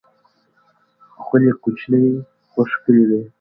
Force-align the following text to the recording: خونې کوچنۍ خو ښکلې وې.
خونې 1.23 1.51
کوچنۍ 1.61 2.07
خو 2.49 2.59
ښکلې 2.71 3.03
وې. 3.09 3.19